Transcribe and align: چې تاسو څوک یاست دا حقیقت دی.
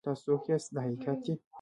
چې 0.03 0.07
تاسو 0.09 0.23
څوک 0.27 0.41
یاست 0.51 0.69
دا 0.75 0.79
حقیقت 0.85 1.19
دی. 1.25 1.33